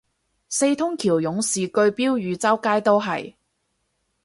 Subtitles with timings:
[0.49, 3.35] 四通橋勇士句標語周街都係